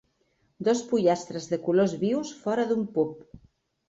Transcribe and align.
Dos 0.67 0.79
pollastres 0.93 1.45
de 1.51 1.59
colors 1.67 1.93
vius 2.05 2.31
fora 2.47 2.65
d'un 2.73 2.81
pub. 2.97 3.43